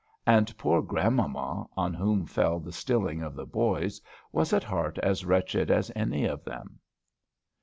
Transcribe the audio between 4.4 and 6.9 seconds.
at heart as wretched as any of them.